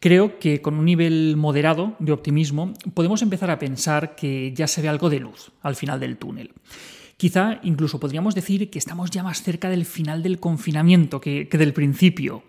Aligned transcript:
Creo 0.00 0.38
que 0.38 0.62
con 0.62 0.74
un 0.74 0.84
nivel 0.84 1.36
moderado 1.36 1.96
de 1.98 2.12
optimismo 2.12 2.72
podemos 2.94 3.20
empezar 3.22 3.50
a 3.50 3.58
pensar 3.58 4.14
que 4.14 4.52
ya 4.54 4.68
se 4.68 4.80
ve 4.80 4.88
algo 4.88 5.10
de 5.10 5.18
luz 5.18 5.50
al 5.60 5.74
final 5.74 5.98
del 5.98 6.16
túnel. 6.16 6.52
Quizá 7.16 7.58
incluso 7.64 7.98
podríamos 7.98 8.36
decir 8.36 8.70
que 8.70 8.78
estamos 8.78 9.10
ya 9.10 9.24
más 9.24 9.42
cerca 9.42 9.68
del 9.68 9.84
final 9.84 10.22
del 10.22 10.38
confinamiento 10.38 11.20
que, 11.20 11.48
del 11.50 11.72
principio. 11.72 12.44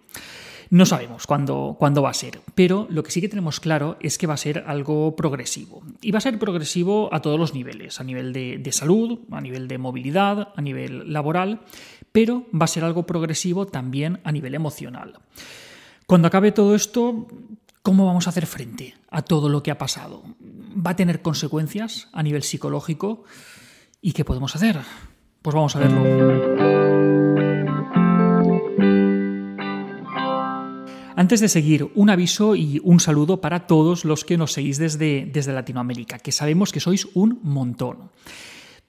No 0.70 0.85
sabemos 0.85 1.25
cuándo, 1.25 1.75
cuándo, 1.79 2.04
va 2.04 2.12
a 2.12 2.13
ser, 2.13 2.39
pero 2.54 2.85
lo 2.91 3.01
que 3.01 3.09
sí 3.09 3.20
que 3.20 3.30
tenemos 3.30 3.59
claro 3.59 3.97
es 4.00 4.20
que 4.20 4.27
va 4.27 4.36
a 4.36 4.38
ser 4.38 4.66
algo 4.68 5.16
progresivo. 5.16 5.81
Y 6.04 6.11
va 6.11 6.20
a 6.20 6.21
ser 6.21 6.38
progresivo 6.38 7.11
a 7.11 7.23
todos 7.23 7.39
los 7.39 7.55
niveles, 7.55 8.00
a 8.00 8.04
nivel 8.04 8.31
de, 8.31 8.59
de, 8.59 8.71
salud, 8.71 9.18
a 9.31 9.41
nivel 9.41 9.68
de 9.68 9.79
movilidad, 9.79 10.50
a 10.55 10.61
nivel 10.61 11.11
laboral, 11.11 11.61
pero 12.11 12.45
va 12.54 12.66
a 12.66 12.68
ser 12.68 12.84
algo 12.84 13.07
progresivo 13.07 13.66
también 13.66 14.20
a 14.23 14.31
nivel 14.31 14.54
emocional. 14.54 15.16
Cuando 16.10 16.28
acabe 16.28 16.52
todo 16.52 16.73
esto, 16.73 17.28
¿cómo 17.84 18.07
vamos 18.07 18.25
a 18.25 18.32
hacer 18.32 18.48
frente 18.48 18.96
a 19.12 19.21
todo 19.21 19.47
lo 19.47 19.61
que 19.61 19.70
ha 19.70 19.78
pasado? 19.78 20.24
¿Va 20.75 20.89
a 20.89 20.96
tener 20.96 21.21
consecuencias 21.21 22.07
a 22.14 22.24
nivel 22.24 22.42
psicológico? 22.42 23.25
¿Y 24.02 24.14
qué 24.14 24.25
podemos 24.25 24.56
hacer? 24.56 24.80
Pues 25.43 25.54
vamos 25.54 25.75
a 25.75 25.80
verlo. 25.80 26.02
Antes 31.16 31.42
de 31.42 31.47
seguir, 31.47 31.92
un 31.93 32.09
aviso 32.09 32.55
y 32.55 32.81
un 32.83 33.00
saludo 33.00 33.39
para 33.39 33.67
todos 33.67 34.03
los 34.03 34.25
que 34.25 34.36
nos 34.36 34.53
seguís 34.53 34.80
desde, 34.80 35.30
desde 35.31 35.53
Latinoamérica, 35.53 36.17
que 36.17 36.31
sabemos 36.31 36.72
que 36.72 36.80
sois 36.80 37.08
un 37.14 37.39
montón. 37.44 38.09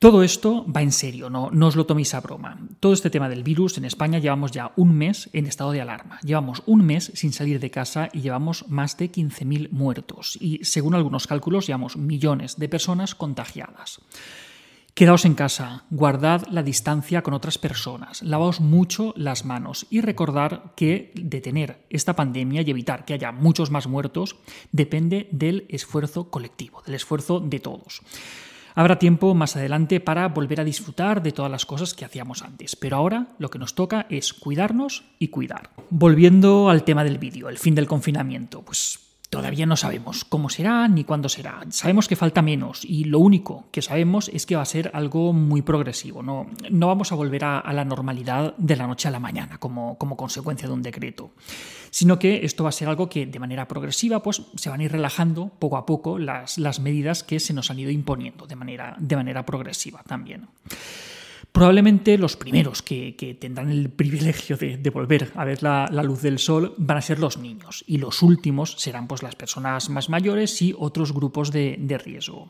Todo 0.01 0.23
esto 0.23 0.65
va 0.65 0.81
en 0.81 0.93
serio, 0.93 1.29
no, 1.29 1.51
os 1.53 1.77
lo 1.77 1.85
toméis 1.85 2.15
a 2.15 2.25
broma. 2.25 2.57
Todo 2.81 2.95
este 2.95 3.11
tema 3.11 3.29
del 3.29 3.45
virus 3.45 3.77
en 3.77 3.85
España 3.85 4.19
llevamos 4.19 4.51
ya 4.51 4.73
un 4.77 4.97
mes 4.97 5.29
en 5.35 5.45
estado 5.45 5.73
de 5.73 5.83
alarma. 5.83 6.19
Llevamos 6.25 6.63
un 6.65 6.87
mes 6.87 7.13
sin 7.13 7.35
salir 7.35 7.61
de 7.61 7.71
casa 7.71 8.09
y 8.11 8.23
llevamos 8.23 8.67
más 8.71 8.97
de 8.97 9.13
15.000 9.13 9.69
muertos. 9.73 10.39
Y 10.41 10.65
según 10.65 10.95
algunos 10.95 11.27
cálculos, 11.27 11.67
llevamos 11.67 11.99
millones 11.99 12.57
de 12.57 12.71
personas 12.71 13.15
contagiadas. 13.15 14.01
Quedaos 14.95 15.27
en 15.27 15.35
casa, 15.35 15.85
guardad 15.91 16.47
la 16.51 16.63
distancia 16.63 17.21
con 17.21 17.35
otras 17.35 17.59
personas, 17.59 18.23
lavaos 18.23 18.61
mucho 18.61 19.13
las 19.19 19.45
manos 19.45 19.87
y 19.91 20.01
recordar 20.01 20.73
que 20.77 21.13
detener 21.15 21.85
esta 21.91 22.17
pandemia 22.17 22.63
y 22.63 22.71
evitar 22.71 23.05
que 23.05 23.13
haya 23.13 23.33
muchos 23.33 23.71
más 23.71 23.87
muertos 23.87 24.37
depende 24.73 25.29
del 25.31 25.67
esfuerzo 25.69 26.31
colectivo, 26.31 26.83
del 26.87 26.95
esfuerzo 26.95 27.39
de 27.41 27.61
todos. 27.61 28.01
Habrá 28.81 28.99
tiempo 28.99 29.35
más 29.35 29.57
adelante 29.57 30.01
para 30.01 30.27
volver 30.29 30.59
a 30.59 30.65
disfrutar 30.65 31.23
de 31.23 31.33
todas 31.33 31.51
las 31.51 31.67
cosas 31.67 31.93
que 31.93 32.07
hacíamos 32.07 32.41
antes, 32.41 32.77
pero 32.77 32.97
ahora 32.97 33.27
lo 33.39 33.51
que 33.51 33.59
nos 33.59 33.75
toca 33.75 34.07
es 34.09 34.33
cuidarnos 34.33 35.05
y 35.19 35.29
cuidar. 35.29 35.69
Volviendo 35.91 36.71
al 36.71 36.83
tema 36.83 37.05
del 37.05 37.19
vídeo, 37.19 37.51
el 37.51 37.59
fin 37.59 37.75
del 37.75 37.87
confinamiento, 37.87 38.63
pues 38.63 39.10
Todavía 39.31 39.65
no 39.65 39.77
sabemos 39.77 40.25
cómo 40.25 40.51
será 40.51 40.89
ni 40.89 41.05
cuándo 41.05 41.29
será. 41.29 41.61
Sabemos 41.71 42.09
que 42.09 42.17
falta 42.17 42.43
menos 42.43 42.85
y 42.85 43.05
lo 43.05 43.21
único 43.21 43.69
que 43.71 43.81
sabemos 43.81 44.29
es 44.29 44.45
que 44.45 44.57
va 44.57 44.63
a 44.63 44.67
ser 44.67 44.91
algo 44.93 45.33
muy 45.33 45.63
progresivo. 45.63 46.21
No, 46.21 46.49
no 46.69 46.89
vamos 46.89 47.13
a 47.13 47.15
volver 47.15 47.45
a, 47.45 47.73
la 47.73 47.85
normalidad 47.85 48.57
de 48.57 48.75
la 48.75 48.89
noche 48.89 49.07
a 49.07 49.13
la 49.13 49.21
mañana 49.21 49.59
como, 49.59 49.97
como, 49.99 50.17
consecuencia 50.17 50.67
de 50.67 50.75
un 50.75 50.83
decreto, 50.83 51.31
sino 51.93 52.19
que 52.19 52.45
esto 52.45 52.65
va 52.65 52.71
a 52.71 52.73
ser 52.73 52.89
algo 52.89 53.09
que 53.09 53.25
de 53.25 53.39
manera 53.39 53.69
progresiva 53.69 54.21
pues, 54.21 54.43
se 54.57 54.69
van 54.69 54.81
a 54.81 54.85
ir 54.85 54.91
relajando 54.91 55.53
poco 55.61 55.77
a 55.77 55.87
poco 55.87 56.19
las, 56.19 56.59
las 56.59 56.81
medidas 56.81 57.23
que 57.23 57.39
se 57.39 57.55
nos 57.55 57.71
han 57.71 57.79
ido 57.79 57.93
imponiendo 57.93 58.49
de 58.49 58.57
manera, 58.57 58.97
de 58.99 59.15
manera 59.15 59.47
progresiva 59.47 60.03
también. 60.09 60.49
Probablemente 61.53 62.17
los 62.17 62.37
primeros 62.37 62.81
que, 62.81 63.37
tendrán 63.41 63.71
el 63.71 63.91
privilegio 63.91 64.57
de, 64.57 64.91
volver 64.91 65.33
a 65.35 65.45
ver 65.45 65.63
la, 65.63 65.89
luz 66.05 66.23
del 66.23 66.39
sol 66.39 66.75
van 66.79 66.99
a 66.99 67.03
ser 67.03 67.19
los 67.19 67.39
niños 67.39 67.85
y 67.87 67.99
los 67.99 68.23
últimos 68.23 68.77
serán 68.79 69.09
pues, 69.09 69.23
las 69.23 69.35
personas 69.35 69.91
más 69.91 70.09
mayores 70.09 70.63
y 70.63 70.75
otros 70.79 71.13
grupos 71.13 71.51
de, 71.51 72.01
riesgo. 72.05 72.49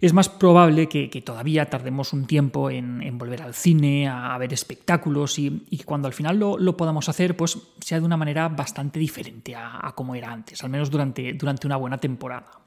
Es 0.00 0.12
más 0.12 0.28
probable 0.28 0.88
que, 0.88 1.08
todavía 1.22 1.68
tardemos 1.68 2.12
un 2.12 2.26
tiempo 2.26 2.70
en, 2.70 3.18
volver 3.18 3.42
al 3.42 3.54
cine, 3.54 4.08
a, 4.08 4.38
ver 4.38 4.52
espectáculos 4.52 5.38
y, 5.38 5.82
cuando 5.84 6.06
al 6.06 6.14
final 6.14 6.38
lo, 6.38 6.76
podamos 6.76 7.08
hacer, 7.08 7.36
pues 7.36 7.58
sea 7.80 7.98
de 7.98 8.06
una 8.06 8.16
manera 8.16 8.48
bastante 8.48 9.00
diferente 9.00 9.56
a, 9.56 9.84
a 9.84 9.94
como 9.96 10.14
era 10.14 10.30
antes, 10.30 10.62
al 10.62 10.70
menos 10.70 10.90
durante, 10.90 11.32
durante 11.32 11.66
una 11.66 11.76
buena 11.76 11.98
temporada. 11.98 12.65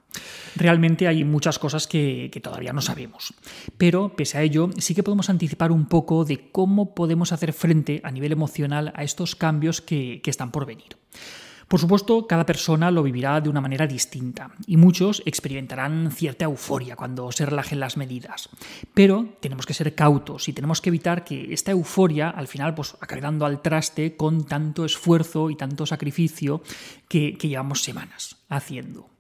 Realmente 0.55 1.07
hay 1.07 1.23
muchas 1.23 1.59
cosas 1.59 1.87
que, 1.87 2.31
todavía 2.43 2.73
no 2.73 2.81
sabemos, 2.81 3.33
pero 3.77 4.15
pese 4.15 4.37
a 4.37 4.41
ello 4.41 4.69
sí 4.77 4.95
que 4.95 5.03
podemos 5.03 5.29
anticipar 5.29 5.71
un 5.71 5.85
poco 5.85 6.25
de 6.25 6.51
cómo 6.51 6.95
podemos 6.95 7.31
hacer 7.31 7.53
frente 7.53 8.01
a 8.03 8.11
nivel 8.11 8.31
emocional 8.31 8.91
a 8.95 9.03
estos 9.03 9.35
cambios 9.35 9.81
que, 9.81 10.21
están 10.25 10.51
por 10.51 10.67
venir. 10.67 10.95
Por 11.67 11.79
supuesto, 11.79 12.27
cada 12.27 12.45
persona 12.45 12.91
lo 12.91 13.03
vivirá 13.03 13.41
de 13.41 13.49
una 13.49 13.61
manera 13.61 13.87
distinta 13.87 14.51
y 14.67 14.77
muchos 14.77 15.23
experimentarán 15.25 16.11
cierta 16.11 16.45
euforia 16.45 16.95
cuando 16.95 17.31
se 17.31 17.45
relajen 17.45 17.79
las 17.79 17.97
medidas. 17.97 18.49
Pero 18.93 19.37
tenemos 19.39 19.65
que 19.65 19.73
ser 19.73 19.95
cautos 19.95 20.47
y 20.49 20.53
tenemos 20.53 20.81
que 20.81 20.89
evitar 20.89 21.23
que 21.23 21.53
esta 21.53 21.71
euforia 21.71 22.29
al 22.29 22.47
final 22.47 22.75
pues, 22.75 22.95
acabe 23.01 23.21
dando 23.21 23.45
al 23.45 23.61
traste 23.61 24.15
con 24.15 24.45
tanto 24.45 24.85
esfuerzo 24.85 25.49
y 25.49 25.55
tanto 25.55 25.85
sacrificio 25.85 26.61
que 27.07 27.37
llevamos 27.39 27.81
semanas 27.83 28.37
haciendo. 28.49 29.18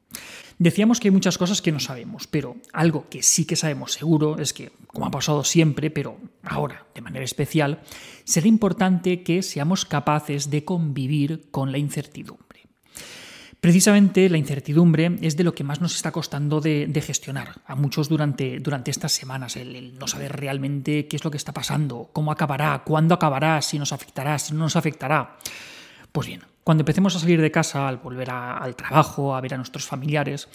Decíamos 0.57 0.99
que 0.99 1.07
hay 1.07 1.11
muchas 1.11 1.37
cosas 1.37 1.61
que 1.61 1.71
no 1.71 1.79
sabemos, 1.79 2.27
pero 2.27 2.57
algo 2.73 3.07
que 3.09 3.23
sí 3.23 3.45
que 3.45 3.55
sabemos 3.55 3.93
seguro 3.93 4.37
es 4.39 4.51
que, 4.51 4.71
como 4.87 5.05
ha 5.05 5.11
pasado 5.11 5.43
siempre, 5.45 5.89
pero 5.89 6.17
ahora 6.43 6.85
de 6.93 7.01
manera 7.01 7.23
especial, 7.23 7.79
será 8.25 8.47
importante 8.47 9.23
que 9.23 9.41
seamos 9.41 9.85
capaces 9.85 10.49
de 10.49 10.65
convivir 10.65 11.49
con 11.51 11.71
la 11.71 11.77
incertidumbre. 11.77 12.49
Precisamente 13.61 14.29
la 14.29 14.37
incertidumbre 14.37 15.17
es 15.21 15.35
de 15.35 15.43
lo 15.43 15.53
que 15.53 15.65
más 15.65 15.81
nos 15.81 15.95
está 15.95 16.11
costando 16.11 16.61
de, 16.61 17.01
gestionar 17.05 17.61
a 17.65 17.75
muchos 17.75 18.07
durante, 18.07 18.59
durante 18.59 18.89
estas 18.89 19.11
semanas, 19.11 19.57
el, 19.57 19.97
no 19.99 20.07
saber 20.07 20.37
realmente 20.37 21.07
qué 21.07 21.17
es 21.17 21.25
lo 21.25 21.31
que 21.31 21.37
está 21.37 21.53
pasando, 21.53 22.09
cómo 22.13 22.31
acabará, 22.31 22.83
cuándo 22.85 23.15
acabará, 23.15 23.61
si 23.61 23.77
nos 23.77 23.91
afectará, 23.91 24.39
si 24.39 24.53
no 24.53 24.59
nos 24.59 24.77
afectará. 24.77 25.37
Pues 26.11 26.27
bien, 26.27 26.41
cuando 26.63 26.81
empecemos 26.81 27.15
a 27.15 27.19
salir 27.19 27.41
de 27.41 27.51
casa, 27.51 27.87
al 27.87 27.97
volver 27.97 28.29
al 28.29 28.75
trabajo, 28.75 29.35
a 29.35 29.41
ver 29.41 29.53
a 29.53 29.57
nuestros 29.57 29.85
familiares, 29.85 30.47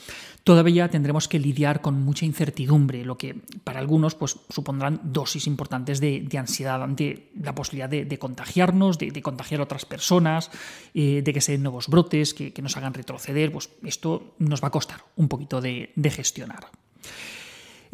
todavía 0.44 0.88
tendremos 0.88 1.26
que 1.26 1.38
lidiar 1.38 1.80
con 1.80 2.02
mucha 2.02 2.24
incertidumbre, 2.24 3.04
lo 3.04 3.18
que 3.18 3.36
para 3.64 3.80
algunos 3.80 4.14
pues, 4.14 4.38
supondrán 4.48 5.00
dosis 5.02 5.46
importantes 5.46 6.00
de, 6.00 6.28
ansiedad 6.38 6.82
ante 6.82 7.30
la 7.40 7.54
posibilidad 7.54 7.88
de, 7.88 8.18
contagiarnos, 8.18 8.98
de, 8.98 9.22
contagiar 9.22 9.60
a 9.60 9.64
otras 9.64 9.86
personas, 9.86 10.50
eh, 10.94 11.22
de 11.24 11.32
que 11.32 11.40
se 11.40 11.52
den 11.52 11.62
nuevos 11.62 11.88
brotes, 11.88 12.34
que, 12.34 12.52
que, 12.52 12.62
nos 12.62 12.76
hagan 12.76 12.94
retroceder. 12.94 13.50
Pues 13.50 13.70
esto 13.82 14.34
nos 14.38 14.62
va 14.62 14.68
a 14.68 14.72
costar 14.72 15.00
un 15.16 15.28
poquito 15.28 15.60
de 15.60 16.10
gestionar. 16.10 16.66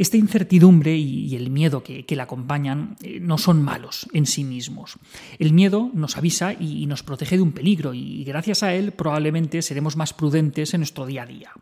Esta 0.00 0.16
incertidumbre 0.16 0.96
y 0.96 1.36
el 1.36 1.50
miedo 1.50 1.82
que, 1.82 2.06
la 2.16 2.22
acompañan 2.22 2.96
eh, 3.02 3.20
no 3.20 3.36
son 3.36 3.62
malos 3.62 4.08
en 4.14 4.24
sí 4.24 4.44
mismos. 4.44 4.96
El 5.38 5.52
miedo 5.52 5.90
nos 5.92 6.16
avisa 6.16 6.54
y 6.54 6.86
nos 6.86 7.02
protege 7.02 7.36
de 7.36 7.42
un 7.42 7.52
peligro 7.52 7.92
y 7.92 8.24
gracias 8.24 8.62
a 8.62 8.72
él 8.72 8.92
probablemente 8.92 9.60
seremos 9.60 9.96
más 9.96 10.14
prudentes 10.14 10.72
en 10.72 10.80
nuestro 10.80 11.04
día 11.04 11.24
a 11.24 11.26
día 11.26 11.52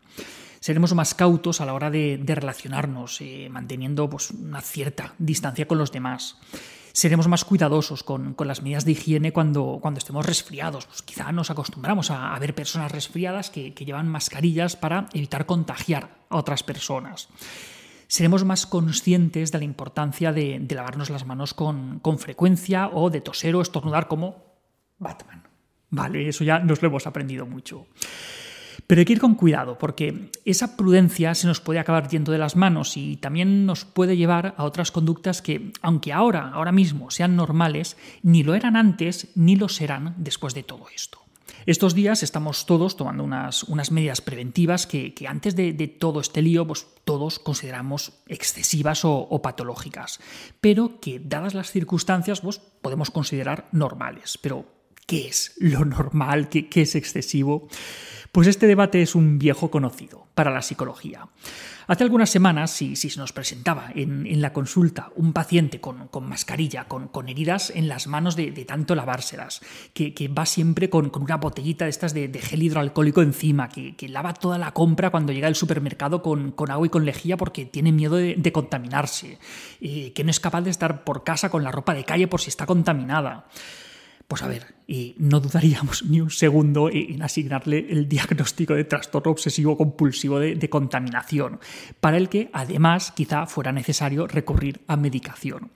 seremos 0.61 0.93
más 0.93 1.15
cautos 1.15 1.59
a 1.59 1.65
la 1.65 1.73
hora 1.73 1.89
de, 1.89 2.21
relacionarnos, 2.25 3.19
eh, 3.19 3.49
manteniendo 3.51 4.09
pues, 4.09 4.31
una 4.31 4.61
cierta 4.61 5.15
distancia 5.17 5.67
con 5.67 5.77
los 5.77 5.91
demás. 5.91 6.37
Seremos 6.93 7.27
más 7.27 7.43
cuidadosos 7.43 8.03
con, 8.03 8.35
las 8.39 8.61
medidas 8.61 8.85
de 8.85 8.93
higiene 8.93 9.33
cuando, 9.33 9.81
estemos 9.97 10.25
resfriados. 10.25 10.85
Pues 10.85 11.01
quizá 11.01 11.31
nos 11.33 11.49
acostumbramos 11.49 12.09
a, 12.11 12.37
ver 12.39 12.55
personas 12.55 12.91
resfriadas 12.91 13.49
que 13.49 13.71
llevan 13.71 14.07
mascarillas 14.07 14.77
para 14.77 15.07
evitar 15.13 15.45
contagiar 15.45 16.15
a 16.29 16.37
otras 16.37 16.63
personas 16.63 17.27
seremos 18.09 18.43
más 18.43 18.65
conscientes 18.65 19.53
de 19.53 19.59
la 19.59 19.63
importancia 19.63 20.33
de, 20.33 20.65
lavarnos 20.69 21.09
las 21.09 21.25
manos 21.25 21.53
con, 21.53 22.01
frecuencia 22.17 22.89
o 22.91 23.09
de 23.09 23.21
toser 23.21 23.55
o 23.55 23.61
estornudar 23.61 24.09
como 24.09 24.43
Batman. 24.97 25.43
Vale, 25.91 26.27
eso 26.27 26.43
ya 26.43 26.59
nos 26.59 26.81
lo 26.81 26.89
hemos 26.89 27.07
aprendido 27.07 27.45
mucho. 27.45 27.85
Pero 28.87 28.99
hay 28.99 29.05
que 29.05 29.13
ir 29.13 29.19
con 29.19 29.35
cuidado, 29.35 29.77
porque 29.77 30.31
esa 30.43 30.75
prudencia 30.75 31.35
se 31.35 31.45
nos 31.45 31.61
puede 31.61 31.79
acabar 31.79 32.09
yendo 32.09 32.31
de 32.31 32.39
las 32.39 32.55
manos 32.55 32.97
y 32.97 33.17
también 33.17 33.67
nos 33.67 33.85
puede 33.85 34.17
llevar 34.17 34.55
a 34.57 34.63
otras 34.63 34.91
conductas 34.91 35.43
que, 35.43 35.71
aunque 35.81 36.11
ahora, 36.11 36.49
ahora 36.49 36.71
mismo, 36.71 37.11
sean 37.11 37.35
normales, 37.35 37.95
ni 38.23 38.41
lo 38.41 38.55
eran 38.55 38.75
antes 38.75 39.29
ni 39.35 39.55
lo 39.55 39.69
serán 39.69 40.15
después 40.17 40.55
de 40.55 40.63
todo 40.63 40.87
esto. 40.93 41.28
Estos 41.65 41.93
días 41.93 42.23
estamos 42.23 42.65
todos 42.65 42.95
tomando 42.95 43.23
unas, 43.23 43.63
unas 43.63 43.91
medidas 43.91 44.21
preventivas 44.21 44.87
que, 44.87 45.13
antes 45.27 45.55
de, 45.55 45.73
todo 45.99 46.21
este 46.21 46.41
lío, 46.41 46.65
pues 46.65 46.87
todos 47.03 47.39
consideramos 47.39 48.13
excesivas 48.27 49.01
o, 49.03 49.41
patológicas, 49.41 50.19
pero 50.61 50.99
que 50.99 51.19
dadas 51.19 51.53
las 51.53 51.71
circunstancias, 51.71 52.41
pues 52.41 52.59
podemos 52.81 53.11
considerar 53.11 53.67
normales. 53.71 54.37
Pero, 54.41 54.65
¿qué 55.09 55.27
es 55.27 55.53
lo 55.57 55.85
normal? 55.85 56.49
¿Qué, 56.49 56.69
es 56.71 56.93
excesivo? 56.93 57.67
Pues 58.31 58.47
este 58.47 58.67
debate 58.67 59.01
es 59.01 59.15
un 59.15 59.39
viejo 59.39 59.71
conocido 59.71 60.27
para 60.35 60.51
la 60.51 60.61
psicología. 60.61 61.27
Hace 61.87 62.03
algunas 62.03 62.29
semanas, 62.29 62.69
si, 62.69 62.95
si 62.95 63.09
se 63.09 63.19
nos 63.19 63.33
presentaba 63.33 63.89
en, 63.95 64.39
la 64.39 64.53
consulta 64.53 65.09
un 65.15 65.33
paciente 65.33 65.81
con, 65.81 66.07
mascarilla, 66.21 66.87
con, 66.87 67.27
heridas 67.27 67.71
en 67.71 67.87
las 67.87 68.05
manos 68.05 68.35
de, 68.35 68.51
tanto 68.67 68.93
lavárselas, 68.93 69.61
que, 69.95 70.27
va 70.27 70.45
siempre 70.45 70.91
con, 70.91 71.11
una 71.19 71.37
botellita 71.37 71.85
de 71.85 71.89
estas 71.89 72.13
de, 72.13 72.29
gel 72.39 72.61
hidroalcohólico 72.61 73.23
encima, 73.23 73.67
que, 73.69 73.95
lava 74.09 74.35
toda 74.35 74.59
la 74.59 74.73
compra 74.73 75.09
cuando 75.09 75.33
llega 75.33 75.47
al 75.47 75.55
supermercado 75.55 76.21
con, 76.21 76.53
agua 76.69 76.85
y 76.85 76.91
con 76.91 77.03
lejía 77.03 77.35
porque 77.35 77.65
tiene 77.65 77.91
miedo 77.91 78.17
de, 78.17 78.51
contaminarse, 78.51 79.39
eh, 79.81 80.13
que 80.13 80.23
no 80.23 80.29
es 80.29 80.39
capaz 80.39 80.61
de 80.61 80.69
estar 80.69 81.03
por 81.03 81.23
casa 81.23 81.49
con 81.49 81.63
la 81.63 81.71
ropa 81.71 81.95
de 81.95 82.03
calle 82.03 82.27
por 82.27 82.41
si 82.41 82.49
está 82.49 82.67
contaminada. 82.67 83.47
Pues 84.29 84.43
a 84.43 84.47
ver, 84.47 84.75
y 84.85 85.15
no 85.17 85.39
dudaríamos 85.39 86.03
ni 86.03 86.21
un 86.21 86.29
segundo 86.29 86.91
en 86.91 87.23
asignarle 87.23 87.87
el 87.89 88.07
diagnóstico 88.07 88.75
de 88.75 88.83
trastorno 88.83 89.31
obsesivo 89.31 89.75
compulsivo 89.75 90.37
de, 90.37 90.69
contaminación, 90.69 91.59
para 91.99 92.17
el 92.17 92.29
que 92.29 92.51
además 92.53 93.11
quizá 93.11 93.47
fuera 93.47 93.71
necesario 93.71 94.27
recurrir 94.27 94.81
a 94.85 94.97
medicación. 94.97 95.71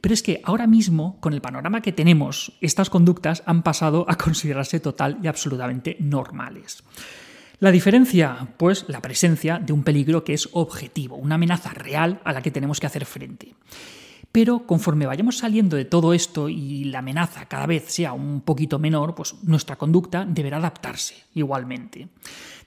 Pero 0.00 0.14
es 0.14 0.22
que 0.22 0.40
ahora 0.44 0.66
mismo, 0.66 1.20
con 1.20 1.34
el 1.34 1.42
panorama 1.42 1.82
que 1.82 1.92
tenemos, 1.92 2.52
estas 2.62 2.88
conductas 2.88 3.42
han 3.44 3.62
pasado 3.62 4.06
a 4.08 4.16
considerarse 4.16 4.80
total 4.80 5.18
y 5.22 5.26
absolutamente 5.26 5.98
normales. 6.00 6.84
La 7.60 7.70
diferencia, 7.70 8.48
pues, 8.56 8.86
la 8.88 9.02
presencia 9.02 9.58
de 9.58 9.74
un 9.74 9.84
peligro 9.84 10.24
que 10.24 10.32
es 10.32 10.48
objetivo, 10.52 11.16
una 11.16 11.34
amenaza 11.34 11.74
real 11.74 12.22
a 12.24 12.32
la 12.32 12.40
que 12.40 12.50
tenemos 12.50 12.80
que 12.80 12.86
hacer 12.86 13.04
frente. 13.04 13.52
Pero 14.34 14.66
conforme 14.66 15.06
vayamos 15.06 15.38
saliendo 15.38 15.76
de 15.76 15.84
todo 15.84 16.12
esto 16.12 16.48
y 16.48 16.82
la 16.86 16.98
amenaza 16.98 17.46
cada 17.46 17.66
vez 17.66 17.84
sea 17.86 18.14
un 18.14 18.40
poquito 18.40 18.80
menor, 18.80 19.14
pues 19.14 19.36
nuestra 19.44 19.76
conducta 19.76 20.26
deberá 20.26 20.56
adaptarse 20.56 21.14
igualmente. 21.34 22.08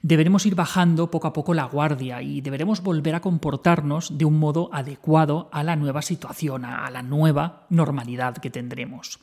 Deberemos 0.02 0.46
ir 0.46 0.56
bajando 0.56 1.12
poco 1.12 1.28
a 1.28 1.34
poco 1.34 1.54
la 1.54 1.66
guardia 1.66 2.22
y 2.22 2.40
deberemos 2.40 2.82
volver 2.82 3.16
a 3.16 3.20
comportarnos 3.20 4.18
de 4.18 4.24
un 4.24 4.40
modo 4.40 4.70
adecuado 4.72 5.50
a 5.52 5.62
la 5.62 5.76
nueva 5.76 6.02
situación, 6.02 6.64
a 6.64 6.90
la 6.90 7.02
nueva 7.02 7.68
normalidad 7.70 8.38
que 8.38 8.50
tendremos. 8.50 9.20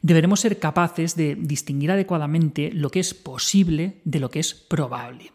Deberemos 0.00 0.38
ser 0.38 0.60
capaces 0.60 1.16
de 1.16 1.34
distinguir 1.34 1.90
adecuadamente 1.90 2.70
lo 2.72 2.88
que 2.88 3.00
es 3.00 3.14
posible 3.14 4.00
de 4.04 4.20
lo 4.20 4.30
que 4.30 4.38
es 4.38 4.54
probable. 4.54 5.32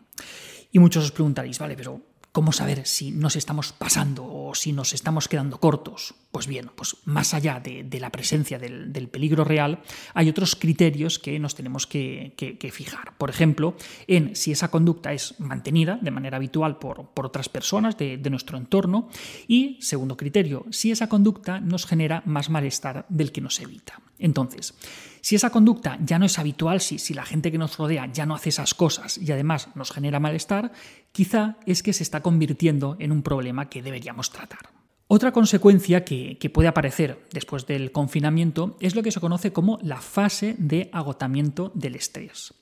Y 0.71 0.80
muchos 0.80 1.03
os 1.03 1.12
preguntaréis, 1.12 1.59
vale, 1.59 1.75
pero 1.75 2.00
¿Cómo 2.31 2.51
saber 2.51 2.85
si 2.85 3.11
nos 3.11 3.35
estamos 3.35 3.73
pasando 3.73 4.23
o 4.23 4.53
si 4.53 4.71
nos 4.71 4.93
estamos 4.93 5.27
quedando 5.27 5.59
cortos? 5.59 6.13
Pues 6.31 6.45
bien, 6.45 6.69
pues 6.75 6.97
más 7.05 7.33
allá 7.33 7.59
de, 7.59 7.99
la 7.99 8.11
presencia 8.11 8.59
del, 8.59 9.09
peligro 9.09 9.43
real, 9.43 9.81
hay 10.13 10.29
otros 10.29 10.55
criterios 10.55 11.17
que 11.17 11.39
nos 11.39 11.55
tenemos 11.55 11.87
que, 11.87 12.35
fijar. 12.71 13.17
Por 13.17 13.31
ejemplo, 13.31 13.75
en 14.05 14.35
si 14.35 14.51
esa 14.51 14.69
conducta 14.69 15.11
es 15.11 15.39
mantenida 15.39 15.97
de 16.01 16.11
manera 16.11 16.37
habitual 16.37 16.77
por, 16.77 17.09
otras 17.15 17.49
personas 17.49 17.97
de, 17.97 18.17
de, 18.17 18.29
nuestro 18.29 18.59
entorno. 18.59 19.09
Y, 19.47 19.77
segundo 19.81 20.15
criterio, 20.15 20.65
si 20.69 20.91
esa 20.91 21.09
conducta 21.09 21.59
nos 21.59 21.87
genera 21.87 22.21
más 22.25 22.51
malestar 22.51 23.07
del 23.09 23.31
que 23.31 23.41
nos 23.41 23.59
evita. 23.59 23.99
Entonces, 24.19 24.75
si 25.21 25.36
esa 25.36 25.50
conducta 25.50 25.98
ya 26.04 26.19
no 26.19 26.25
es 26.25 26.38
habitual, 26.38 26.81
si, 26.81 27.00
si 27.00 27.13
la 27.13 27.25
gente 27.25 27.51
que 27.51 27.57
nos 27.57 27.77
rodea 27.77 28.12
ya 28.12 28.25
no 28.25 28.36
hace 28.36 28.50
esas 28.50 28.74
cosas 28.74 29.18
y 29.18 29.31
además 29.31 29.69
nos 29.75 29.92
genera 29.92 30.19
malestar, 30.19 30.71
quizá 31.12 31.57
es 31.66 31.81
que 31.81 31.94
se 31.94 32.04
está 32.04 32.21
convirtiendo 32.21 32.95
en 33.00 33.12
un 33.12 33.24
problema 33.24 33.69
que 33.69 33.81
deberíamos 33.81 34.31
tratar. 34.31 34.69
Otra 35.07 35.31
consecuencia 35.31 36.06
que, 36.06 36.38
que, 36.38 36.51
puede 36.51 36.68
aparecer 36.68 37.25
después 37.31 37.66
del 37.66 37.92
confinamiento 37.92 38.77
es 38.80 38.95
lo 38.95 39.01
que 39.01 39.12
se 39.12 39.19
conoce 39.19 39.51
como 39.51 39.80
la 39.81 40.01
fase 40.01 40.56
de 40.60 40.89
agotamiento 40.94 41.71
del 41.74 41.95
estrés. 41.95 42.54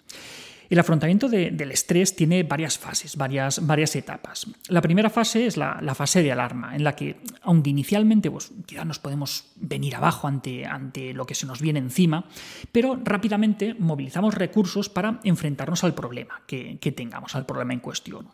El 0.69 0.79
afrontamiento 0.79 1.29
del 1.29 1.71
estrés 1.71 2.15
tiene 2.15 2.43
varias 2.43 2.77
fases, 2.77 3.15
varias, 3.15 3.95
etapas. 3.95 4.47
La 4.67 4.81
primera 4.81 5.09
fase 5.09 5.45
es 5.45 5.57
la, 5.57 5.95
fase 5.95 6.21
de 6.21 6.31
alarma, 6.31 6.75
en 6.75 6.83
la 6.83 6.95
que, 6.95 7.17
aunque 7.41 7.69
inicialmente 7.69 8.29
pues, 8.29 8.51
quizá 8.65 8.83
nos 8.83 8.99
podemos 8.99 9.45
venir 9.55 9.95
abajo 9.95 10.27
ante, 10.27 11.13
lo 11.13 11.25
que 11.25 11.35
se 11.35 11.45
nos 11.45 11.61
viene 11.61 11.79
encima, 11.79 12.25
pero 12.71 12.99
rápidamente 13.03 13.75
movilizamos 13.79 14.35
recursos 14.35 14.89
para 14.89 15.19
enfrentarnos 15.23 15.83
al 15.83 15.93
problema 15.93 16.41
que, 16.47 16.77
que 16.79 16.91
tengamos, 16.91 17.35
al 17.35 17.45
problema 17.45 17.73
en 17.73 17.79
cuestión. 17.79 18.27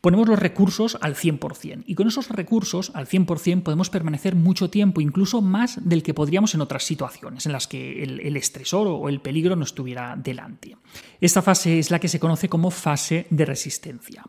Ponemos 0.00 0.28
los 0.28 0.38
recursos 0.38 0.98
al 1.00 1.14
100% 1.14 1.84
y 1.86 1.94
con 1.94 2.08
esos 2.08 2.28
recursos 2.30 2.90
al 2.94 3.06
100% 3.06 3.62
podemos 3.62 3.90
permanecer 3.90 4.34
mucho 4.34 4.70
tiempo, 4.70 5.00
incluso 5.00 5.40
más 5.42 5.78
del 5.86 6.02
que 6.02 6.14
podríamos 6.14 6.54
en 6.54 6.62
otras 6.62 6.84
situaciones 6.84 7.46
en 7.46 7.52
las 7.52 7.68
que 7.68 8.02
el, 8.02 8.20
el 8.20 8.36
estresor 8.36 8.88
o 8.88 9.08
el 9.08 9.20
peligro 9.20 9.56
no 9.56 9.64
estuviera 9.64 10.16
delante. 10.16 10.76
Esta 11.20 11.42
fase 11.42 11.59
es 11.66 11.90
la 11.90 11.98
que 11.98 12.08
se 12.08 12.20
conoce 12.20 12.48
como 12.48 12.70
fase 12.70 13.26
de 13.30 13.44
resistencia. 13.44 14.24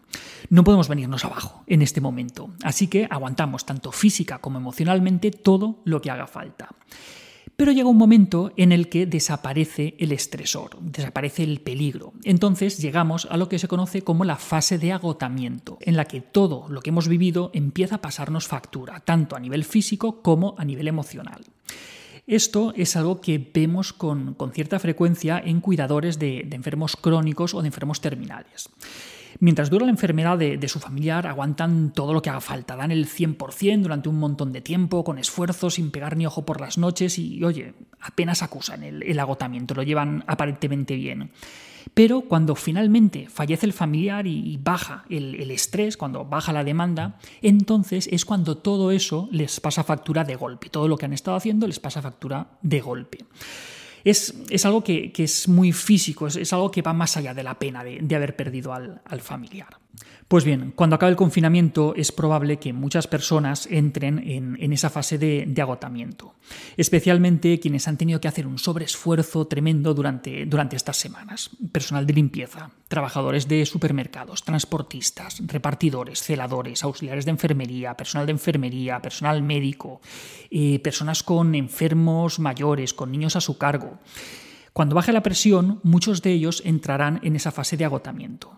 No 0.49 0.63
podemos 0.63 0.87
venirnos 0.87 1.25
abajo 1.25 1.63
en 1.67 1.81
este 1.81 2.01
momento, 2.01 2.51
así 2.63 2.87
que 2.87 3.07
aguantamos 3.09 3.65
tanto 3.65 3.91
física 3.91 4.39
como 4.39 4.57
emocionalmente 4.57 5.31
todo 5.31 5.81
lo 5.85 6.01
que 6.01 6.11
haga 6.11 6.27
falta. 6.27 6.69
Pero 7.55 7.71
llega 7.71 7.89
un 7.89 7.97
momento 7.97 8.51
en 8.57 8.71
el 8.71 8.89
que 8.89 9.05
desaparece 9.05 9.95
el 9.99 10.11
estresor, 10.11 10.79
desaparece 10.81 11.43
el 11.43 11.61
peligro. 11.61 12.13
Entonces 12.23 12.79
llegamos 12.79 13.27
a 13.29 13.37
lo 13.37 13.49
que 13.49 13.59
se 13.59 13.67
conoce 13.67 14.01
como 14.01 14.25
la 14.25 14.37
fase 14.37 14.79
de 14.79 14.91
agotamiento, 14.91 15.77
en 15.81 15.95
la 15.95 16.05
que 16.05 16.21
todo 16.21 16.67
lo 16.69 16.81
que 16.81 16.89
hemos 16.89 17.07
vivido 17.07 17.51
empieza 17.53 17.95
a 17.95 18.01
pasarnos 18.01 18.47
factura, 18.47 19.01
tanto 19.01 19.35
a 19.35 19.39
nivel 19.39 19.63
físico 19.63 20.23
como 20.23 20.55
a 20.57 20.65
nivel 20.65 20.87
emocional. 20.87 21.41
Esto 22.31 22.71
es 22.77 22.95
algo 22.95 23.19
que 23.19 23.45
vemos 23.53 23.91
con, 23.91 24.37
cierta 24.53 24.79
frecuencia 24.79 25.37
en 25.43 25.59
cuidadores 25.59 26.17
de, 26.17 26.47
enfermos 26.51 26.95
crónicos 26.95 27.53
o 27.53 27.61
de 27.61 27.67
enfermos 27.67 27.99
terminales. 27.99 28.69
Mientras 29.41 29.69
dura 29.69 29.83
la 29.83 29.91
enfermedad 29.91 30.37
de, 30.37 30.67
su 30.69 30.79
familiar, 30.79 31.27
aguantan 31.27 31.91
todo 31.91 32.13
lo 32.13 32.21
que 32.21 32.29
haga 32.29 32.39
falta, 32.39 32.77
dan 32.77 32.91
el 32.91 33.05
100% 33.05 33.81
durante 33.81 34.07
un 34.07 34.17
montón 34.17 34.53
de 34.53 34.61
tiempo, 34.61 35.03
con 35.03 35.17
esfuerzo, 35.17 35.69
sin 35.69 35.91
pegar 35.91 36.15
ni 36.15 36.25
ojo 36.25 36.45
por 36.45 36.61
las 36.61 36.77
noches 36.77 37.19
y, 37.19 37.43
oye, 37.43 37.73
apenas 37.99 38.43
acusan 38.43 38.83
el 38.83 39.19
agotamiento, 39.19 39.73
lo 39.73 39.83
llevan 39.83 40.23
aparentemente 40.25 40.95
bien. 40.95 41.31
Pero 41.93 42.21
cuando 42.21 42.55
finalmente 42.55 43.27
fallece 43.29 43.65
el 43.65 43.73
familiar 43.73 44.27
y 44.27 44.57
baja 44.61 45.05
el, 45.09 45.51
estrés, 45.51 45.97
cuando 45.97 46.25
baja 46.25 46.53
la 46.53 46.63
demanda, 46.63 47.17
entonces 47.41 48.07
es 48.11 48.25
cuando 48.25 48.57
todo 48.57 48.91
eso 48.91 49.27
les 49.31 49.59
pasa 49.59 49.83
factura 49.83 50.23
de 50.23 50.35
golpe. 50.35 50.69
Todo 50.69 50.87
lo 50.87 50.97
que 50.97 51.05
han 51.05 51.13
estado 51.13 51.37
haciendo 51.37 51.67
les 51.67 51.79
pasa 51.79 52.01
factura 52.01 52.47
de 52.61 52.81
golpe. 52.81 53.25
Es, 54.03 54.33
algo 54.65 54.83
que, 54.83 55.11
es 55.15 55.47
muy 55.47 55.71
físico, 55.71 56.27
es, 56.27 56.53
algo 56.53 56.71
que 56.71 56.81
va 56.81 56.93
más 56.93 57.17
allá 57.17 57.33
de 57.33 57.43
la 57.43 57.59
pena 57.59 57.83
de, 57.83 58.15
haber 58.15 58.35
perdido 58.35 58.73
al 58.73 59.21
familiar. 59.21 59.80
Pues 60.31 60.45
bien, 60.45 60.71
cuando 60.73 60.95
acabe 60.95 61.09
el 61.09 61.17
confinamiento 61.17 61.93
es 61.93 62.13
probable 62.13 62.57
que 62.57 62.71
muchas 62.71 63.05
personas 63.05 63.67
entren 63.69 64.17
en, 64.25 64.71
esa 64.71 64.89
fase 64.89 65.17
de, 65.17 65.61
agotamiento, 65.61 66.35
especialmente 66.77 67.59
quienes 67.59 67.89
han 67.89 67.97
tenido 67.97 68.21
que 68.21 68.29
hacer 68.29 68.47
un 68.47 68.57
sobreesfuerzo 68.57 69.45
tremendo 69.47 69.93
durante, 69.93 70.45
durante 70.45 70.77
estas 70.77 70.95
semanas. 70.95 71.49
Personal 71.73 72.07
de 72.07 72.13
limpieza, 72.13 72.71
trabajadores 72.87 73.49
de 73.49 73.65
supermercados, 73.65 74.43
transportistas, 74.43 75.41
repartidores, 75.45 76.23
celadores, 76.23 76.81
auxiliares 76.85 77.25
de 77.25 77.31
enfermería, 77.31 77.97
personal 77.97 78.25
de 78.25 78.31
enfermería, 78.31 79.01
personal 79.01 79.43
médico, 79.43 79.99
eh, 80.49 80.79
personas 80.79 81.23
con 81.23 81.55
enfermos 81.55 82.39
mayores, 82.39 82.93
con 82.93 83.11
niños 83.11 83.35
a 83.35 83.41
su 83.41 83.57
cargo. 83.57 83.99
Cuando 84.73 84.95
baje 84.95 85.11
la 85.11 85.23
presión, 85.23 85.81
muchos 85.83 86.21
de 86.21 86.31
ellos 86.31 86.61
entrarán 86.63 87.19
en 87.23 87.35
esa 87.35 87.51
fase 87.51 87.75
de 87.75 87.83
agotamiento. 87.83 88.57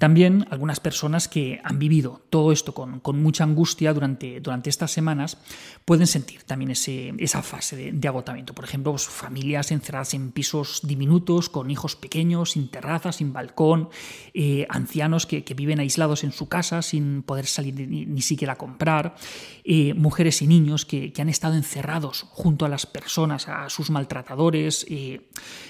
También 0.00 0.46
algunas 0.48 0.80
personas 0.80 1.28
que 1.28 1.60
han 1.62 1.78
vivido 1.78 2.22
todo 2.30 2.52
esto 2.52 2.72
con, 2.72 3.02
mucha 3.20 3.44
angustia 3.44 3.92
durante, 3.92 4.40
durante, 4.40 4.70
estas 4.70 4.90
semanas 4.90 5.36
pueden 5.84 6.06
sentir 6.06 6.42
también 6.44 6.70
ese, 6.70 7.12
esa 7.18 7.42
fase 7.42 7.92
de, 7.92 8.08
agotamiento. 8.08 8.54
Por 8.54 8.64
ejemplo, 8.64 8.92
pues, 8.92 9.06
familias 9.06 9.70
encerradas 9.72 10.14
en 10.14 10.32
pisos 10.32 10.80
diminutos, 10.84 11.50
con 11.50 11.70
hijos 11.70 11.96
pequeños, 11.96 12.52
sin 12.52 12.70
terraza, 12.70 13.12
sin 13.12 13.34
balcón, 13.34 13.90
eh, 14.32 14.66
ancianos 14.70 15.26
que, 15.26 15.44
viven 15.54 15.80
aislados 15.80 16.24
en 16.24 16.32
su 16.32 16.48
casa 16.48 16.80
sin 16.80 17.22
poder 17.22 17.44
salir 17.44 17.74
ni, 17.86 18.22
siquiera 18.22 18.54
a 18.54 18.56
comprar, 18.56 19.16
eh, 19.64 19.92
mujeres 19.92 20.40
y 20.40 20.46
niños 20.46 20.86
que, 20.86 21.12
han 21.20 21.28
estado 21.28 21.56
encerrados 21.56 22.22
junto 22.30 22.64
a 22.64 22.70
las 22.70 22.86
personas, 22.86 23.48
a 23.48 23.68
sus 23.68 23.90
maltratadores, 23.90 24.86
eh, 24.88 25.28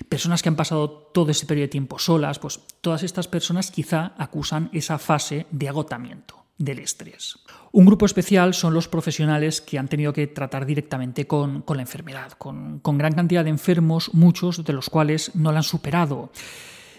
personas 0.09 0.41
que 0.41 0.51
han 0.51 0.55
pasado 0.55 0.89
todo 1.13 1.33
ese 1.33 1.47
periodo 1.47 1.65
de 1.65 1.69
tiempo 1.71 1.99
solas, 1.99 2.39
pues 2.39 2.61
todas 2.81 3.03
estas 3.03 3.27
personas 3.27 3.73
quizá 3.73 4.15
acusan 4.21 4.69
esa 4.73 4.99
fase 4.99 5.47
de 5.51 5.69
agotamiento 5.69 6.45
del 6.59 6.79
estrés. 6.79 7.39
Un 7.73 7.87
grupo 7.87 8.05
especial 8.05 8.53
son 8.53 8.75
los 8.75 8.87
profesionales 8.87 9.63
que 9.63 9.79
han 9.79 9.89
tenido 9.89 10.13
que 10.13 10.27
tratar 10.27 10.67
directamente 10.67 11.27
con, 11.27 11.65
la 11.67 11.81
enfermedad, 11.81 12.33
con, 12.33 12.83
gran 12.83 13.15
cantidad 13.15 13.45
de 13.45 13.51
enfermos, 13.51 14.13
muchos 14.13 14.63
de 14.63 14.75
los 14.75 14.91
cuales 14.91 15.35
no 15.35 15.53
la 15.53 15.59
han 15.59 15.65
superado. 15.65 16.31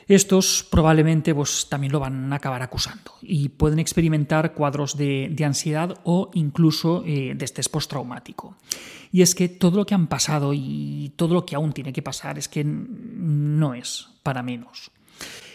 Estos 0.08 0.66
probablemente 0.70 1.36
pues, 1.36 1.68
también 1.70 1.94
lo 1.94 2.00
van 2.00 2.34
a 2.34 2.38
acabar 2.38 2.64
acusando 2.64 3.14
y 3.22 3.50
pueden 3.50 3.78
experimentar 3.78 4.54
cuadros 4.54 4.98
de, 4.98 5.36
ansiedad 5.46 6.00
o 6.04 6.32
incluso 6.34 7.04
eh, 7.06 7.34
de 7.36 7.46
estrés 7.46 7.70
postraumático. 7.70 8.56
Y 9.12 9.22
es 9.22 9.36
que 9.36 9.48
todo 9.48 9.78
lo 9.78 9.86
que 9.86 9.94
han 9.94 10.08
pasado 10.08 10.54
y 10.56 11.14
todo 11.16 11.36
lo 11.36 11.46
que 11.46 11.56
aún 11.56 11.72
tiene 11.72 11.94
que 11.94 12.02
pasar 12.02 12.40
es 12.40 12.50
que 12.50 12.64
no 12.64 13.76
es 13.76 14.08
para 14.24 14.42
menos. 14.42 14.90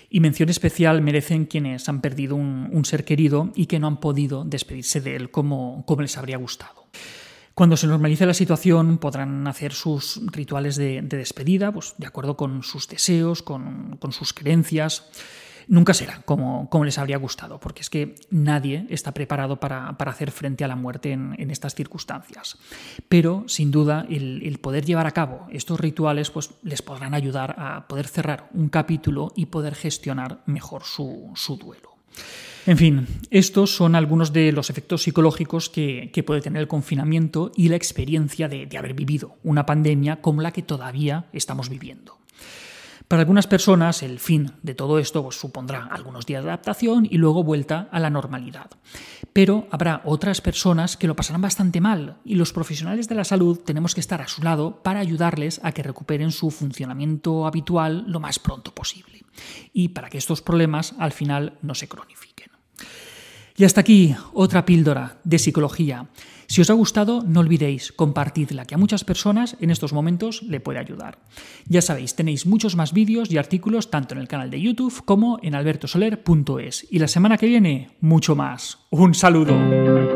Y 0.08 0.20
mención 0.20 0.48
especial 0.48 1.02
merecen 1.02 1.46
quienes 1.46 1.88
han 1.88 2.00
perdido 2.00 2.36
un, 2.36 2.84
ser 2.84 3.04
querido 3.04 3.52
y 3.54 3.66
que 3.66 3.78
no 3.78 3.86
han 3.86 3.98
podido 3.98 4.44
despedirse 4.44 5.00
de 5.00 5.16
él 5.16 5.30
como, 5.30 5.84
como 5.86 6.02
les 6.02 6.16
habría 6.16 6.36
gustado. 6.36 6.86
Cuando 7.54 7.76
se 7.76 7.86
normalice 7.86 8.26
la 8.26 8.34
situación 8.34 8.98
podrán 8.98 9.46
hacer 9.46 9.72
sus 9.72 10.20
rituales 10.26 10.76
de, 10.76 11.02
despedida, 11.02 11.72
pues, 11.72 11.94
de 11.96 12.06
acuerdo 12.06 12.36
con 12.36 12.62
sus 12.62 12.86
deseos, 12.86 13.42
con, 13.42 13.96
con 13.96 14.12
sus 14.12 14.32
creencias 14.32 15.10
nunca 15.68 15.94
será 15.94 16.22
como, 16.24 16.68
les 16.84 16.98
habría 16.98 17.18
gustado, 17.18 17.58
porque 17.58 17.82
es 17.82 17.90
que 17.90 18.14
nadie 18.30 18.86
está 18.90 19.12
preparado 19.12 19.58
para, 19.58 19.88
hacer 19.88 20.30
frente 20.30 20.64
a 20.64 20.68
la 20.68 20.76
muerte 20.76 21.12
en, 21.12 21.50
estas 21.50 21.74
circunstancias. 21.74 22.58
Pero, 23.08 23.44
sin 23.46 23.70
duda, 23.70 24.06
el, 24.08 24.58
poder 24.60 24.84
llevar 24.84 25.06
a 25.06 25.12
cabo 25.12 25.46
estos 25.50 25.78
rituales 25.80 26.30
pues, 26.30 26.50
les 26.62 26.82
podrán 26.82 27.14
ayudar 27.14 27.54
a 27.58 27.86
poder 27.88 28.06
cerrar 28.06 28.48
un 28.54 28.68
capítulo 28.68 29.32
y 29.36 29.46
poder 29.46 29.74
gestionar 29.74 30.42
mejor 30.46 30.84
su, 30.84 31.32
duelo. 31.60 31.96
En 32.66 32.76
fin, 32.76 33.06
estos 33.30 33.76
son 33.76 33.94
algunos 33.94 34.32
de 34.32 34.50
los 34.50 34.70
efectos 34.70 35.02
psicológicos 35.02 35.70
que, 35.70 36.10
puede 36.26 36.40
tener 36.40 36.62
el 36.62 36.68
confinamiento 36.68 37.52
y 37.54 37.68
la 37.68 37.76
experiencia 37.76 38.48
de 38.48 38.76
haber 38.76 38.94
vivido 38.94 39.36
una 39.44 39.66
pandemia 39.66 40.20
como 40.20 40.42
la 40.42 40.52
que 40.52 40.62
todavía 40.62 41.26
estamos 41.32 41.68
viviendo. 41.68 42.18
Para 43.08 43.22
algunas 43.22 43.46
personas 43.46 44.02
el 44.02 44.18
fin 44.18 44.52
de 44.62 44.74
todo 44.74 44.98
esto 44.98 45.30
supondrá 45.30 45.86
algunos 45.86 46.26
días 46.26 46.42
de 46.42 46.50
adaptación 46.50 47.06
y 47.08 47.18
luego 47.18 47.44
vuelta 47.44 47.88
a 47.92 48.00
la 48.00 48.10
normalidad. 48.10 48.68
Pero 49.32 49.68
habrá 49.70 50.02
otras 50.04 50.40
personas 50.40 50.96
que 50.96 51.06
lo 51.06 51.14
pasarán 51.14 51.40
bastante 51.40 51.80
mal 51.80 52.16
y 52.24 52.34
los 52.34 52.52
profesionales 52.52 53.08
de 53.08 53.14
la 53.14 53.24
salud 53.24 53.60
tenemos 53.60 53.94
que 53.94 54.00
estar 54.00 54.20
a 54.22 54.28
su 54.28 54.42
lado 54.42 54.82
para 54.82 54.98
ayudarles 54.98 55.60
a 55.62 55.70
que 55.70 55.84
recuperen 55.84 56.32
su 56.32 56.50
funcionamiento 56.50 57.46
habitual 57.46 58.04
lo 58.08 58.18
más 58.18 58.40
pronto 58.40 58.74
posible 58.74 59.24
y 59.72 59.88
para 59.88 60.10
que 60.10 60.18
estos 60.18 60.42
problemas 60.42 60.94
al 60.98 61.12
final 61.12 61.58
no 61.62 61.74
se 61.74 61.88
cronifiquen. 61.88 62.35
Y 63.56 63.64
hasta 63.64 63.80
aquí 63.80 64.14
otra 64.32 64.66
píldora 64.66 65.18
de 65.24 65.38
psicología. 65.38 66.08
Si 66.48 66.60
os 66.60 66.70
ha 66.70 66.74
gustado, 66.74 67.24
no 67.26 67.40
olvidéis 67.40 67.90
compartidla, 67.90 68.66
que 68.66 68.74
a 68.74 68.78
muchas 68.78 69.02
personas 69.02 69.56
en 69.60 69.70
estos 69.70 69.92
momentos 69.92 70.42
le 70.42 70.60
puede 70.60 70.78
ayudar. 70.78 71.18
Ya 71.66 71.82
sabéis, 71.82 72.14
tenéis 72.14 72.46
muchos 72.46 72.76
más 72.76 72.92
vídeos 72.92 73.30
y 73.30 73.38
artículos 73.38 73.90
tanto 73.90 74.14
en 74.14 74.20
el 74.20 74.28
canal 74.28 74.50
de 74.50 74.60
YouTube 74.60 75.04
como 75.04 75.38
en 75.42 75.54
albertosoler.es. 75.54 76.86
Y 76.90 76.98
la 76.98 77.08
semana 77.08 77.36
que 77.36 77.46
viene, 77.46 77.90
mucho 78.00 78.36
más. 78.36 78.78
Un 78.90 79.14
saludo. 79.14 80.15